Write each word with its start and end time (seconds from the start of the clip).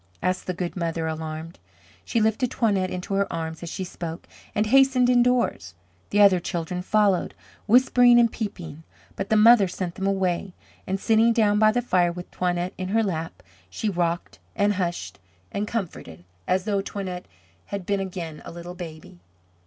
asked 0.23 0.47
the 0.47 0.53
good 0.55 0.75
mother 0.75 1.05
alarmed. 1.05 1.59
She 2.03 2.19
lifted 2.19 2.49
Toinette 2.49 2.89
into 2.89 3.13
her 3.13 3.31
arms 3.31 3.61
as 3.61 3.69
she 3.69 3.83
spoke, 3.83 4.25
and 4.55 4.65
hastened 4.65 5.11
indoors. 5.11 5.75
The 6.09 6.21
other 6.21 6.39
children 6.39 6.81
followed, 6.81 7.35
whispering 7.67 8.17
and 8.19 8.31
peeping, 8.31 8.81
but 9.15 9.29
the 9.29 9.35
mother 9.35 9.67
sent 9.67 9.93
them 9.93 10.07
away, 10.07 10.55
and 10.87 10.99
sitting 10.99 11.33
down 11.33 11.59
by 11.59 11.71
the 11.71 11.83
fire 11.83 12.11
with 12.11 12.31
Toinette 12.31 12.73
in 12.79 12.87
her 12.89 13.03
lap, 13.03 13.43
she 13.69 13.89
rocked 13.89 14.39
and 14.55 14.73
hushed 14.73 15.19
and 15.51 15.67
comforted, 15.67 16.23
as 16.47 16.65
though 16.65 16.81
Toinette 16.81 17.27
had 17.65 17.85
been 17.85 17.99
again 17.99 18.41
a 18.43 18.51
little 18.51 18.73
baby. 18.73 19.19